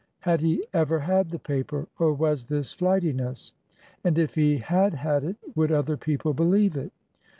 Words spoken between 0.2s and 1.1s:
Had he ever